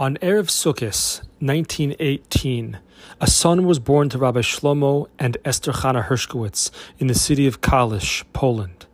On 0.00 0.16
Erev 0.18 0.46
Sukkot, 0.46 1.22
1918, 1.40 2.78
a 3.20 3.26
son 3.26 3.66
was 3.66 3.80
born 3.80 4.08
to 4.10 4.16
Rabbi 4.16 4.42
Shlomo 4.42 5.08
and 5.18 5.36
Esther 5.44 5.72
Chana 5.72 6.06
Hershkowitz 6.06 6.70
in 7.00 7.08
the 7.08 7.16
city 7.16 7.48
of 7.48 7.62
Kalisz, 7.62 8.22
Poland. 8.32 8.86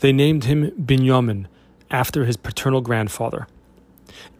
They 0.00 0.12
named 0.12 0.46
him 0.46 0.72
Binyamin, 0.72 1.46
after 1.92 2.24
his 2.24 2.36
paternal 2.36 2.80
grandfather. 2.80 3.46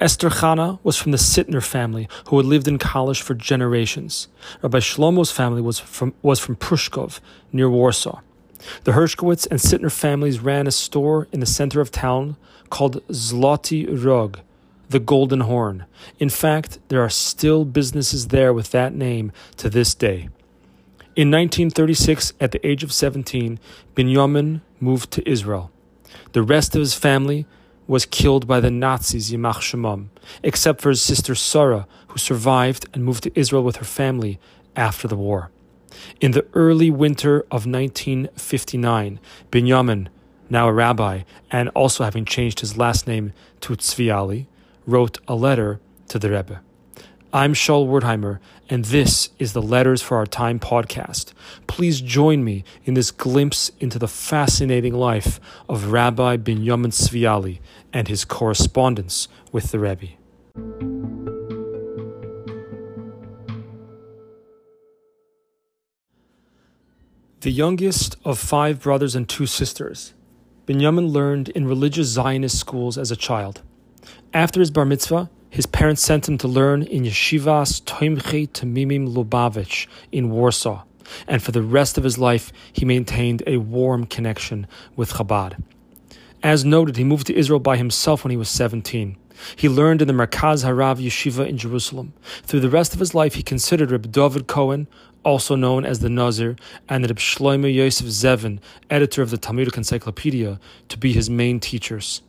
Esther 0.01 0.29
Chana 0.29 0.81
was 0.83 0.97
from 0.97 1.13
the 1.13 1.19
Sittner 1.19 1.65
family, 1.65 2.09
who 2.31 2.39
had 2.39 2.47
lived 2.47 2.67
in 2.67 2.81
Kalisz 2.81 3.23
for 3.23 3.35
generations. 3.35 4.27
Rabbi 4.61 4.79
Shlomo's 4.79 5.31
family 5.31 5.63
was 5.63 5.79
from, 5.79 6.15
was 6.23 6.41
from 6.41 6.57
Prushkov, 6.57 7.21
near 7.53 7.71
Warsaw. 7.71 8.23
The 8.83 8.91
Hershkowitz 8.91 9.47
and 9.53 9.61
Sittner 9.61 9.93
families 9.93 10.41
ran 10.41 10.67
a 10.67 10.73
store 10.73 11.29
in 11.31 11.39
the 11.39 11.47
center 11.47 11.81
of 11.81 11.93
town 11.93 12.37
called 12.71 13.07
Zloty 13.07 13.87
Rog, 14.05 14.41
the 14.89 15.01
Golden 15.01 15.41
Horn. 15.41 15.85
In 16.19 16.29
fact, 16.29 16.79
there 16.89 17.03
are 17.03 17.11
still 17.11 17.65
businesses 17.65 18.29
there 18.29 18.53
with 18.53 18.71
that 18.71 18.95
name 18.95 19.33
to 19.57 19.69
this 19.69 19.95
day. 19.95 20.29
In 21.17 21.31
1936, 21.31 22.33
at 22.41 22.53
the 22.53 22.67
age 22.67 22.83
of 22.83 22.93
17, 22.93 23.59
Binyamin 23.97 24.61
moved 24.81 25.11
to 25.11 25.29
Israel. 25.29 25.71
The 26.33 26.43
rest 26.43 26.75
of 26.75 26.81
his 26.81 26.95
family 26.95 27.47
was 27.89 28.07
killed 28.07 28.47
by 28.47 28.61
the 28.61 28.71
Nazis, 28.71 29.33
Yimach 29.33 29.61
Shemam, 29.61 30.09
except 30.43 30.81
for 30.81 30.91
his 30.91 31.03
sister 31.03 31.35
Sarah, 31.35 31.87
who 32.09 32.19
survived 32.19 32.87
and 32.93 33.05
moved 33.05 33.25
to 33.25 33.39
Israel 33.39 33.65
with 33.65 33.77
her 33.77 33.85
family 33.85 34.39
after 34.77 35.09
the 35.09 35.17
war. 35.17 35.51
In 36.21 36.33
the 36.33 36.47
early 36.55 36.91
winter 36.91 37.41
of 37.51 37.67
1959, 37.67 39.19
Binyamin, 39.51 40.09
now 40.51 40.69
a 40.69 40.73
rabbi, 40.73 41.23
and 41.51 41.69
also 41.71 42.05
having 42.05 42.25
changed 42.25 42.61
his 42.61 42.77
last 42.77 43.07
name 43.07 43.33
to 43.61 43.75
Tzviali, 43.75 44.47
wrote 44.89 45.19
a 45.29 45.35
letter 45.35 45.81
to 46.09 46.19
the 46.19 46.31
Rebbe. 46.31 46.63
I'm 47.31 47.53
Shaul 47.53 47.87
Wertheimer, 47.87 48.39
and 48.71 48.87
this 48.87 49.29
is 49.39 49.53
the 49.53 49.61
Letters 49.61 50.01
for 50.01 50.17
Our 50.17 50.25
Time 50.25 50.59
podcast. 50.59 51.35
Please 51.67 52.01
join 52.01 52.43
me 52.43 52.65
in 52.87 52.95
this 52.95 53.11
glimpse 53.11 53.71
into 53.81 53.99
the 53.99 54.09
fascinating 54.09 54.95
life 54.95 55.39
of 55.69 55.93
Rabbi 55.93 56.39
Binyamin 56.39 56.93
Tzviali 56.93 57.61
and 57.93 58.09
his 58.09 58.25
correspondence 58.25 59.29
with 59.53 59.73
the 59.73 59.79
Rebbe. 59.79 60.07
The 67.41 67.51
youngest 67.51 68.17
of 68.25 68.39
five 68.39 68.81
brothers 68.81 69.15
and 69.15 69.29
two 69.29 69.47
sisters, 69.47 70.15
Binyamin 70.67 71.13
learned 71.13 71.51
in 71.51 71.69
religious 71.69 72.09
Zionist 72.09 72.59
schools 72.59 72.97
as 72.97 73.11
a 73.11 73.17
child. 73.17 73.61
After 74.33 74.61
his 74.61 74.71
bar 74.71 74.85
mitzvah, 74.85 75.31
his 75.51 75.67
parents 75.67 76.03
sent 76.03 76.29
him 76.29 76.39
to 76.39 76.49
learn 76.49 76.83
in 76.83 77.05
Yeshivas 77.05 77.83
Toimche 77.83 78.49
Tamimim 78.51 79.15
Lubavitch 79.15 79.87
in 80.13 80.31
Warsaw, 80.31 80.85
and 81.27 81.43
for 81.43 81.53
the 81.53 81.63
rest 81.63 81.97
of 81.97 82.05
his 82.05 82.19
life 82.19 82.53
he 82.73 82.85
maintained 82.85 83.43
a 83.47 83.57
warm 83.57 84.05
connection 84.05 84.67
with 84.95 85.15
Chabad. 85.15 85.63
As 86.43 86.65
noted, 86.65 86.97
he 86.97 87.05
moved 87.05 87.27
to 87.29 87.35
Israel 87.35 87.61
by 87.61 87.77
himself 87.77 88.23
when 88.23 88.31
he 88.31 88.37
was 88.37 88.49
17. 88.49 89.17
He 89.57 89.69
learned 89.69 90.03
in 90.03 90.09
the 90.09 90.15
Merkaz 90.15 90.65
Harav 90.65 91.03
Yeshiva 91.05 91.49
in 91.49 91.59
Jerusalem. 91.59 92.13
Through 92.43 92.61
the 92.61 92.71
rest 92.71 92.93
of 92.93 93.01
his 93.01 93.15
life, 93.15 93.35
he 93.35 93.43
considered 93.43 93.91
Reb 93.91 94.13
David 94.13 94.47
Cohen, 94.47 94.87
also 95.25 95.57
known 95.57 95.85
as 95.85 96.01
the 96.01 96.09
Nazir, 96.09 96.57
and 96.89 97.07
Reb 97.07 97.19
Shlomo 97.19 97.73
Yosef 97.73 98.07
Zevin, 98.07 98.61
editor 98.91 99.23
of 99.23 99.31
the 99.31 99.39
Talmudic 99.39 99.77
Encyclopedia, 99.77 100.61
to 100.89 100.99
be 100.99 101.13
his 101.13 101.31
main 101.31 101.61
teachers. 101.61 102.23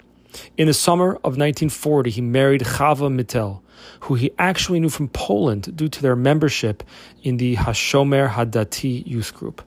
In 0.58 0.68
the 0.68 0.74
summer 0.74 1.12
of 1.16 1.38
1940, 1.38 2.12
he 2.12 2.22
married 2.22 2.62
Chava 2.62 3.10
Mittel, 3.10 3.62
who 4.02 4.16
he 4.16 4.32
actually 4.38 4.80
knew 4.80 4.90
from 4.90 5.10
Poland 5.10 5.76
due 5.76 5.88
to 5.88 6.02
their 6.02 6.16
membership 6.16 6.84
in 7.24 7.38
the 7.38 7.56
Hashomer 7.56 8.30
Hadati 8.30 9.06
youth 9.08 9.34
group. 9.34 9.62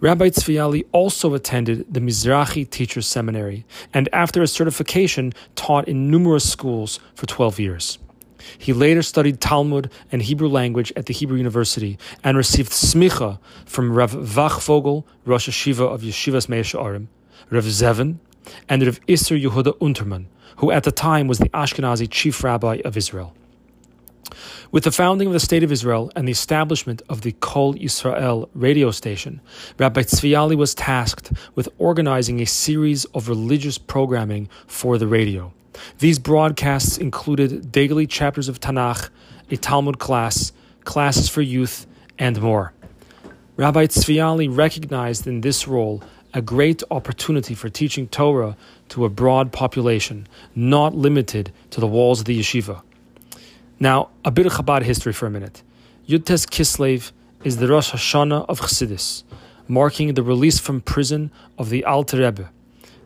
Rabbi 0.00 0.30
Tzviali 0.30 0.84
also 0.90 1.32
attended 1.32 1.94
the 1.94 2.00
Mizrahi 2.00 2.68
Teachers 2.68 3.06
Seminary 3.06 3.64
and, 3.94 4.08
after 4.12 4.40
his 4.40 4.50
certification, 4.50 5.32
taught 5.54 5.86
in 5.86 6.10
numerous 6.10 6.50
schools 6.50 6.98
for 7.14 7.26
12 7.26 7.60
years. 7.60 7.98
He 8.58 8.72
later 8.72 9.02
studied 9.02 9.40
Talmud 9.40 9.92
and 10.10 10.20
Hebrew 10.20 10.48
language 10.48 10.92
at 10.96 11.06
the 11.06 11.14
Hebrew 11.14 11.36
University 11.36 11.98
and 12.24 12.36
received 12.36 12.72
smicha 12.72 13.38
from 13.64 13.92
Rav 13.92 14.12
Vachvogel, 14.12 15.04
Rosh 15.24 15.48
Hashiva 15.48 15.88
of 15.88 16.02
Yeshivas 16.02 16.48
Meah 16.48 16.64
She'arim, 16.64 17.06
Rav 17.50 17.64
Zevin, 17.64 18.18
and 18.68 18.84
Rav 18.84 19.00
Isser 19.06 19.40
Yehuda 19.40 19.78
Unterman, 19.78 20.26
who 20.56 20.70
at 20.70 20.84
the 20.84 20.92
time 20.92 21.28
was 21.28 21.38
the 21.38 21.48
Ashkenazi 21.50 22.08
chief 22.10 22.42
rabbi 22.44 22.80
of 22.84 22.96
Israel. 22.96 23.34
With 24.70 24.84
the 24.84 24.90
founding 24.90 25.26
of 25.26 25.34
the 25.34 25.40
State 25.40 25.62
of 25.62 25.70
Israel 25.70 26.10
and 26.16 26.26
the 26.26 26.32
establishment 26.32 27.02
of 27.08 27.20
the 27.20 27.32
Kol 27.40 27.74
Yisrael 27.74 28.48
radio 28.54 28.90
station, 28.90 29.40
Rabbi 29.78 30.02
Tzviali 30.02 30.56
was 30.56 30.74
tasked 30.74 31.32
with 31.54 31.68
organizing 31.78 32.40
a 32.40 32.46
series 32.46 33.04
of 33.06 33.28
religious 33.28 33.76
programming 33.76 34.48
for 34.66 34.96
the 34.96 35.06
radio. 35.06 35.52
These 35.98 36.18
broadcasts 36.18 36.96
included 36.96 37.70
daily 37.70 38.06
chapters 38.06 38.48
of 38.48 38.60
Tanakh, 38.60 39.10
a 39.50 39.56
Talmud 39.56 39.98
class, 39.98 40.52
classes 40.84 41.28
for 41.28 41.42
youth, 41.42 41.86
and 42.18 42.40
more. 42.40 42.72
Rabbi 43.56 43.86
Tzviali 43.86 44.48
recognized 44.50 45.26
in 45.26 45.42
this 45.42 45.68
role 45.68 46.02
a 46.34 46.40
great 46.40 46.82
opportunity 46.90 47.54
for 47.54 47.68
teaching 47.68 48.08
Torah 48.08 48.56
to 48.88 49.04
a 49.04 49.08
broad 49.08 49.52
population, 49.52 50.26
not 50.54 50.94
limited 50.94 51.52
to 51.70 51.80
the 51.80 51.86
walls 51.86 52.20
of 52.20 52.26
the 52.26 52.38
yeshiva. 52.38 52.82
Now, 53.78 54.08
a 54.24 54.30
bit 54.30 54.46
of 54.46 54.52
Chabad 54.52 54.82
history 54.82 55.12
for 55.12 55.26
a 55.26 55.30
minute. 55.30 55.62
Yudtes 56.08 56.46
Kislev 56.46 57.12
is 57.44 57.58
the 57.58 57.68
Rosh 57.68 57.92
Hashanah 57.92 58.46
of 58.48 58.60
Chassidus, 58.60 59.24
marking 59.68 60.14
the 60.14 60.22
release 60.22 60.58
from 60.58 60.80
prison 60.80 61.30
of 61.58 61.68
the 61.68 61.84
Alter 61.84 62.18
Rebbe. 62.18 62.50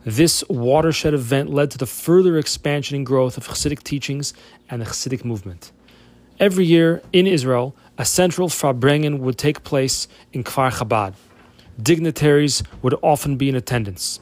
This 0.05 0.45
watershed 0.49 1.15
event 1.15 1.51
led 1.51 1.73
to 1.73 1.79
the 1.79 1.87
further 1.87 2.39
expansion 2.39 2.97
and 2.97 3.05
growth 3.05 3.37
of 3.37 3.49
Chassidic 3.49 3.83
teachings 3.83 4.35
and 4.71 4.81
the 4.81 4.87
Chassidic 4.87 5.25
movement. 5.25 5.73
Every 6.39 6.65
year 6.65 7.03
in 7.13 7.27
Israel, 7.27 7.75
a 7.99 8.05
central 8.05 8.49
Farbrengen 8.49 9.19
would 9.21 9.39
take 9.39 9.65
place 9.65 10.07
in 10.33 10.45
Kfar 10.45 10.71
Chabad 10.71 11.15
dignitaries 11.81 12.63
would 12.83 12.95
often 13.03 13.37
be 13.37 13.49
in 13.49 13.55
attendance. 13.55 14.21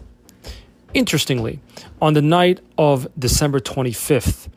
Interestingly, 0.93 1.61
on 2.01 2.15
the 2.15 2.23
night 2.23 2.61
of 2.79 3.09
December 3.19 3.61
25th, 3.61 4.49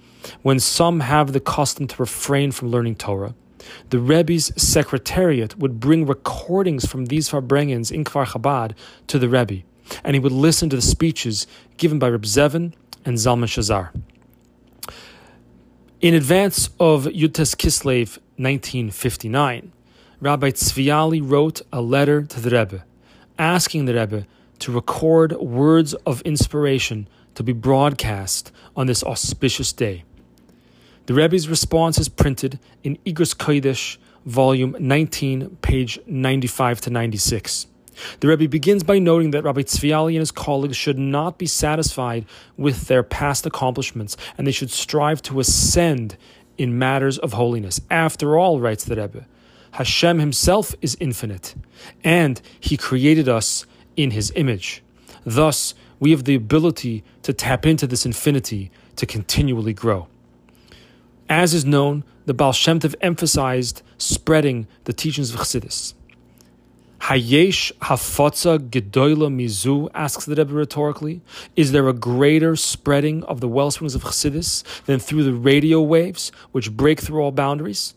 when 0.42 0.60
some 0.60 1.00
have 1.00 1.34
the 1.34 1.40
custom 1.40 1.88
to 1.88 1.96
refrain 1.98 2.52
from 2.52 2.70
learning 2.70 2.96
Torah, 2.96 3.34
the 3.90 4.00
Rebbe's 4.00 4.52
secretariat 4.62 5.58
would 5.58 5.80
bring 5.80 6.06
recordings 6.06 6.86
from 6.86 7.06
these 7.06 7.30
Farbrengens 7.30 7.92
in 7.92 8.04
Kfar 8.04 8.28
Chabad 8.28 8.74
to 9.08 9.20
the 9.20 9.30
Rebbe, 9.30 9.64
and 10.04 10.16
he 10.16 10.20
would 10.20 10.32
listen 10.32 10.70
to 10.70 10.76
the 10.76 10.82
speeches 10.82 11.48
given 11.78 12.00
by 12.00 12.10
Reb 12.10 12.24
Zevin 12.24 12.74
and 13.06 13.18
Zalman 13.18 13.48
Shazar. 13.48 13.90
In 16.00 16.14
advance 16.14 16.70
of 16.80 17.06
Yudtes 17.06 17.56
Kislev 17.56 18.20
1959, 18.38 19.72
Rabbi 20.20 20.50
Tzviali 20.50 21.22
wrote 21.24 21.62
a 21.72 21.80
letter 21.80 22.24
to 22.24 22.40
the 22.40 22.50
Rebbe, 22.50 22.84
asking 23.38 23.86
the 23.86 23.94
Rebbe 23.94 24.26
to 24.58 24.72
record 24.72 25.34
words 25.34 25.94
of 25.94 26.22
inspiration 26.22 27.08
to 27.36 27.44
be 27.44 27.54
broadcast 27.54 28.52
on 28.76 28.88
this 28.88 29.04
auspicious 29.04 29.72
day. 29.72 30.06
The 31.06 31.14
Rebbe's 31.14 31.48
response 31.48 32.00
is 32.00 32.10
printed 32.10 32.58
in 32.84 32.98
Igros 33.06 33.36
Kodesh, 33.36 33.98
volume 34.26 34.76
19, 34.80 35.58
page 35.62 36.00
95 36.08 36.82
to 36.82 36.90
96. 36.90 37.68
The 38.20 38.28
Rebbe 38.28 38.48
begins 38.48 38.82
by 38.82 38.98
noting 38.98 39.30
that 39.32 39.44
Rabbi 39.44 39.62
Tzviali 39.62 40.14
and 40.14 40.20
his 40.20 40.32
colleagues 40.32 40.78
should 40.78 40.98
not 40.98 41.38
be 41.38 41.46
satisfied 41.46 42.26
with 42.58 42.88
their 42.88 43.04
past 43.04 43.46
accomplishments, 43.46 44.18
and 44.36 44.48
they 44.48 44.52
should 44.52 44.72
strive 44.72 45.22
to 45.24 45.40
ascend 45.40 46.18
in 46.58 46.80
matters 46.80 47.20
of 47.20 47.34
holiness. 47.34 47.80
After 47.92 48.36
all, 48.36 48.60
writes 48.60 48.84
the 48.84 48.96
Rebbe, 48.96 49.28
Hashem 49.78 50.18
himself 50.18 50.74
is 50.82 50.98
infinite, 51.00 51.54
and 52.04 52.42
he 52.60 52.78
created 52.78 53.30
us 53.30 53.68
in 53.96 54.10
his 54.10 54.32
image. 54.36 54.82
Thus, 55.24 55.76
we 56.00 56.10
have 56.10 56.24
the 56.24 56.34
ability 56.34 57.04
to 57.22 57.32
tap 57.32 57.64
into 57.64 57.86
this 57.86 58.04
infinity 58.04 58.72
to 58.96 59.06
continually 59.06 59.74
grow. 59.74 60.08
As 61.30 61.54
is 61.54 61.64
known, 61.64 62.04
the 62.26 62.34
Baal 62.34 62.54
Shem 62.54 62.80
Tov 62.80 62.96
emphasized 63.02 63.84
spreading 64.00 64.66
the 64.86 64.94
teachings 64.94 65.32
of 65.32 65.40
Chassidus. 65.40 65.94
Hayesh 67.02 67.72
hafotza 67.74 68.58
gedoyla 68.58 69.32
mizu, 69.32 69.92
asks 69.94 70.26
the 70.26 70.34
Rebbe 70.34 70.56
rhetorically. 70.56 71.22
Is 71.56 71.72
there 71.72 71.88
a 71.88 71.94
greater 71.94 72.56
spreading 72.56 73.24
of 73.26 73.42
the 73.42 73.48
wellsprings 73.48 73.94
of 73.94 74.02
Chassidus 74.02 74.64
than 74.86 74.98
through 74.98 75.24
the 75.24 75.34
radio 75.34 75.84
waves 75.84 76.32
which 76.52 76.76
break 76.76 77.00
through 77.00 77.22
all 77.22 77.32
boundaries? 77.32 77.94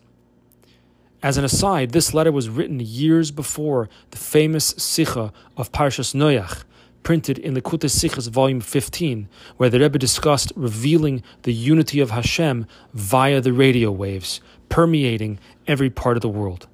As 1.22 1.36
an 1.36 1.44
aside, 1.44 1.90
this 1.90 2.14
letter 2.14 2.32
was 2.32 2.48
written 2.48 2.80
years 2.80 3.30
before 3.30 3.90
the 4.10 4.16
famous 4.16 4.74
Sikha 4.78 5.32
of 5.54 5.70
Parshas 5.70 6.14
Noach, 6.14 6.64
printed 7.02 7.38
in 7.38 7.54
Likutei 7.54 7.90
Sichos, 7.90 8.30
volume 8.30 8.60
15, 8.60 9.28
where 9.58 9.68
the 9.68 9.80
Rebbe 9.80 9.98
discussed 9.98 10.50
revealing 10.56 11.22
the 11.42 11.52
unity 11.52 12.00
of 12.00 12.10
Hashem 12.10 12.66
via 12.94 13.40
the 13.42 13.52
radio 13.52 13.90
waves, 13.90 14.40
permeating 14.70 15.38
every 15.66 15.90
part 15.90 16.16
of 16.16 16.22
the 16.22 16.28
world. 16.28 16.68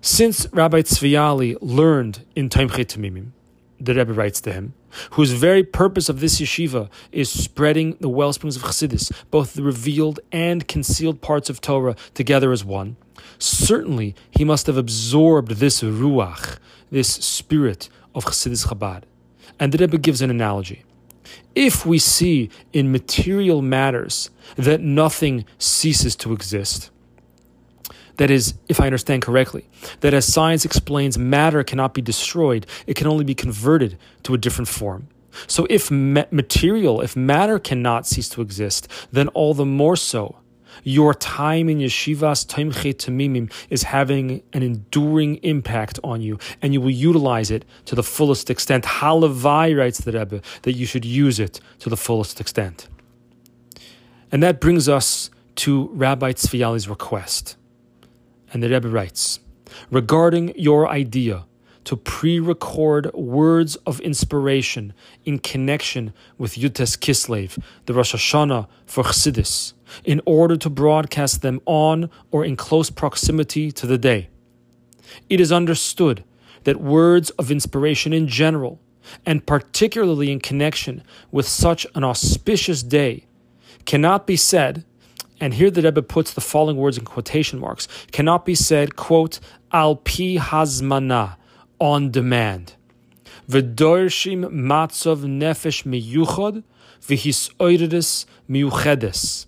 Since 0.00 0.46
Rabbi 0.52 0.80
Tzviali 0.80 1.58
learned 1.60 2.24
in 2.34 2.48
Tomchei 2.48 2.86
Temimim, 2.86 3.32
the 3.80 3.94
Rebbe 3.94 4.12
writes 4.12 4.40
to 4.42 4.52
him, 4.52 4.74
whose 5.12 5.32
very 5.32 5.62
purpose 5.62 6.08
of 6.08 6.20
this 6.20 6.40
yeshiva 6.40 6.88
is 7.12 7.30
spreading 7.30 7.96
the 8.00 8.08
wellsprings 8.08 8.56
of 8.56 8.62
Chassidus, 8.62 9.12
both 9.30 9.54
the 9.54 9.62
revealed 9.62 10.20
and 10.32 10.66
concealed 10.66 11.20
parts 11.20 11.50
of 11.50 11.60
Torah 11.60 11.96
together 12.14 12.52
as 12.52 12.64
one. 12.64 12.96
Certainly, 13.38 14.14
he 14.30 14.44
must 14.44 14.66
have 14.66 14.76
absorbed 14.76 15.52
this 15.52 15.82
ruach, 15.82 16.58
this 16.90 17.08
spirit 17.08 17.88
of 18.14 18.24
Chassidus 18.24 18.68
Chabad. 18.68 19.02
And 19.58 19.72
the 19.72 19.78
Rebbe 19.78 19.98
gives 19.98 20.22
an 20.22 20.30
analogy. 20.30 20.84
If 21.54 21.84
we 21.84 21.98
see 21.98 22.50
in 22.72 22.92
material 22.92 23.62
matters 23.62 24.30
that 24.56 24.80
nothing 24.80 25.44
ceases 25.58 26.14
to 26.16 26.32
exist, 26.32 26.90
that 28.16 28.30
is, 28.30 28.54
if 28.68 28.80
I 28.80 28.86
understand 28.86 29.22
correctly, 29.22 29.68
that 30.00 30.14
as 30.14 30.24
science 30.24 30.64
explains 30.64 31.18
matter 31.18 31.62
cannot 31.62 31.94
be 31.94 32.02
destroyed, 32.02 32.66
it 32.86 32.94
can 32.94 33.06
only 33.06 33.24
be 33.24 33.34
converted 33.34 33.98
to 34.24 34.34
a 34.34 34.38
different 34.38 34.68
form. 34.68 35.08
So 35.46 35.66
if 35.68 35.90
material, 35.90 37.02
if 37.02 37.14
matter 37.14 37.58
cannot 37.58 38.06
cease 38.06 38.28
to 38.30 38.40
exist, 38.40 38.88
then 39.12 39.28
all 39.28 39.52
the 39.54 39.66
more 39.66 39.96
so, 39.96 40.36
your 40.82 41.14
time 41.14 41.68
in 41.68 41.78
yeshivas 41.78 42.46
Tomchei 42.46 42.94
Temimim 42.94 43.52
is 43.70 43.84
having 43.84 44.42
an 44.52 44.62
enduring 44.62 45.36
impact 45.36 45.98
on 46.04 46.20
you, 46.20 46.38
and 46.62 46.72
you 46.72 46.80
will 46.80 46.90
utilize 46.90 47.50
it 47.50 47.64
to 47.86 47.94
the 47.94 48.02
fullest 48.02 48.50
extent. 48.50 48.84
Halavai 48.84 49.76
writes 49.76 49.98
the 49.98 50.12
Rebbe 50.12 50.42
that 50.62 50.72
you 50.72 50.86
should 50.86 51.04
use 51.04 51.40
it 51.40 51.60
to 51.80 51.88
the 51.88 51.96
fullest 51.96 52.40
extent. 52.40 52.88
And 54.30 54.42
that 54.42 54.60
brings 54.60 54.88
us 54.88 55.30
to 55.56 55.88
Rabbi 55.92 56.32
Tzviali's 56.32 56.88
request. 56.88 57.56
And 58.56 58.62
the 58.62 58.70
Rebbe 58.70 58.88
writes 58.88 59.40
regarding 59.90 60.58
your 60.58 60.88
idea 60.88 61.44
to 61.84 61.94
pre 61.94 62.40
record 62.40 63.12
words 63.12 63.76
of 63.84 64.00
inspiration 64.00 64.94
in 65.26 65.40
connection 65.40 66.14
with 66.38 66.54
Yudtes 66.54 66.96
Kislev, 66.96 67.62
the 67.84 67.92
Rosh 67.92 68.14
Hashanah 68.14 68.66
for 68.86 69.04
Chassidus, 69.04 69.74
in 70.06 70.22
order 70.24 70.56
to 70.56 70.70
broadcast 70.70 71.42
them 71.42 71.60
on 71.66 72.08
or 72.30 72.46
in 72.46 72.56
close 72.56 72.88
proximity 72.88 73.70
to 73.72 73.86
the 73.86 73.98
day. 73.98 74.30
It 75.28 75.38
is 75.38 75.52
understood 75.52 76.24
that 76.64 76.80
words 76.80 77.28
of 77.32 77.50
inspiration 77.50 78.14
in 78.14 78.26
general, 78.26 78.80
and 79.26 79.44
particularly 79.44 80.32
in 80.32 80.40
connection 80.40 81.02
with 81.30 81.46
such 81.46 81.86
an 81.94 82.04
auspicious 82.04 82.82
day, 82.82 83.26
cannot 83.84 84.26
be 84.26 84.36
said 84.36 84.86
and 85.40 85.54
here 85.54 85.70
the 85.70 85.82
Rebbe 85.82 86.02
puts 86.02 86.32
the 86.32 86.40
following 86.40 86.76
words 86.76 86.96
in 86.98 87.04
quotation 87.04 87.58
marks, 87.58 87.88
cannot 88.12 88.44
be 88.44 88.54
said, 88.54 88.96
quote, 88.96 89.38
al 89.72 89.96
pi 89.96 90.36
hazmana, 90.38 91.36
on 91.78 92.10
demand. 92.10 92.74
V'dorshim 93.48 94.46
matzov 94.46 95.20
nefesh 95.20 95.84
miyuchod, 95.84 96.62
v'hisoiridis 97.02 98.26
miyuchedes. 98.48 99.46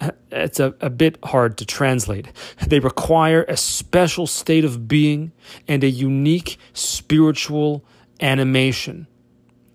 It's 0.32 0.58
a, 0.58 0.74
a 0.80 0.88
bit 0.88 1.18
hard 1.24 1.58
to 1.58 1.66
translate. 1.66 2.28
They 2.66 2.80
require 2.80 3.44
a 3.44 3.56
special 3.56 4.26
state 4.26 4.64
of 4.64 4.88
being 4.88 5.32
and 5.68 5.84
a 5.84 5.90
unique 5.90 6.56
spiritual 6.72 7.84
animation. 8.18 9.08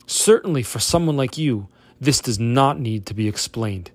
Certainly, 0.08 0.64
for 0.64 0.80
someone 0.80 1.16
like 1.16 1.38
you, 1.38 1.68
this 2.02 2.22
does 2.22 2.40
not 2.40 2.80
need 2.80 3.06
to 3.06 3.14
be 3.14 3.28
explained. 3.28 3.92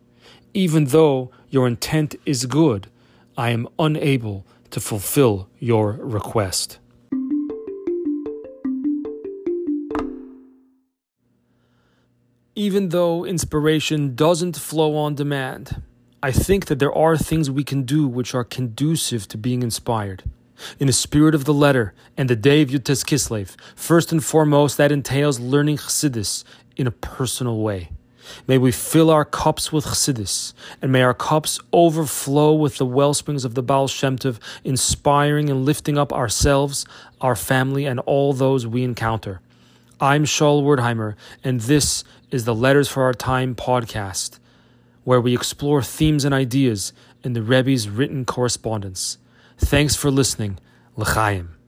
Even 0.54 0.86
though 0.86 1.30
your 1.48 1.66
intent 1.68 2.16
is 2.26 2.46
good, 2.46 2.88
I 3.36 3.50
am 3.50 3.68
unable 3.78 4.44
to 4.70 4.80
fulfill 4.80 5.48
your 5.60 5.92
request. 5.92 6.78
Even 12.56 12.88
though 12.88 13.24
inspiration 13.24 14.16
doesn't 14.16 14.56
flow 14.56 14.96
on 14.96 15.14
demand, 15.14 15.82
I 16.20 16.32
think 16.32 16.66
that 16.66 16.80
there 16.80 16.92
are 16.92 17.16
things 17.16 17.48
we 17.48 17.64
can 17.64 17.84
do 17.84 18.08
which 18.08 18.34
are 18.34 18.44
conducive 18.44 19.28
to 19.28 19.38
being 19.38 19.62
inspired. 19.62 20.24
In 20.78 20.88
the 20.88 20.92
spirit 20.92 21.34
of 21.34 21.44
the 21.44 21.54
letter 21.54 21.94
and 22.16 22.28
the 22.28 22.36
day 22.36 22.60
of 22.60 22.70
Yudtes 22.70 23.04
Kislev, 23.04 23.56
first 23.76 24.10
and 24.10 24.22
foremost, 24.22 24.76
that 24.76 24.92
entails 24.92 25.38
learning 25.38 25.78
Chassidus 25.78 26.44
in 26.76 26.86
a 26.88 26.90
personal 26.90 27.60
way. 27.60 27.90
May 28.46 28.58
we 28.58 28.72
fill 28.72 29.10
our 29.10 29.24
cups 29.24 29.72
with 29.72 29.84
chassidus, 29.84 30.52
and 30.80 30.92
may 30.92 31.02
our 31.02 31.14
cups 31.14 31.60
overflow 31.72 32.52
with 32.52 32.76
the 32.76 32.86
well 32.86 33.14
springs 33.14 33.44
of 33.44 33.54
the 33.54 33.62
Baal 33.62 33.88
Shem 33.88 34.18
Tov, 34.18 34.38
inspiring 34.64 35.50
and 35.50 35.64
lifting 35.64 35.98
up 35.98 36.12
ourselves, 36.12 36.84
our 37.20 37.36
family, 37.36 37.86
and 37.86 38.00
all 38.00 38.32
those 38.32 38.66
we 38.66 38.84
encounter. 38.84 39.40
I'm 40.00 40.24
Shaul 40.24 40.62
Wertheimer, 40.62 41.14
and 41.44 41.60
this 41.60 42.04
is 42.30 42.44
the 42.44 42.54
Letters 42.54 42.88
for 42.88 43.02
Our 43.02 43.14
Time 43.14 43.54
podcast, 43.54 44.38
where 45.04 45.20
we 45.20 45.34
explore 45.34 45.82
themes 45.82 46.24
and 46.24 46.34
ideas 46.34 46.92
in 47.22 47.34
the 47.34 47.42
Rebbe's 47.42 47.88
written 47.88 48.24
correspondence. 48.24 49.18
Thanks 49.58 49.96
for 49.96 50.10
listening. 50.10 50.58
L'chaim. 50.96 51.59